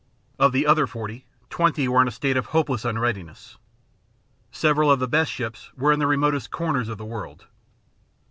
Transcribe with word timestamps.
Of 0.39 0.51
the 0.51 0.65
other 0.65 0.87
forty, 0.87 1.27
twenty 1.51 1.87
were 1.87 2.01
in 2.01 2.07
a 2.07 2.09
state 2.09 2.35
of 2.35 2.47
hopeless 2.47 2.85
unreadiness. 2.85 3.57
Several 4.51 4.89
of 4.89 4.99
the 4.99 5.07
best 5.07 5.31
ships 5.31 5.69
were 5.77 5.91
in 5.91 5.99
the 5.99 6.07
remotest 6.07 6.49
corners 6.49 6.89
of 6.89 6.97
the 6.97 7.05
world. 7.05 7.45